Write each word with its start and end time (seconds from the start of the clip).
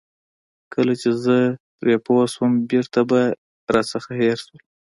کله 0.73 0.93
چې 1.01 1.09
زه 1.23 1.37
پرې 1.79 1.95
پوه 2.05 2.23
شوم 2.33 2.51
بېرته 2.69 2.99
به 3.09 3.19
رانه 3.73 4.09
هېر 4.19 4.37
شول. 4.45 4.59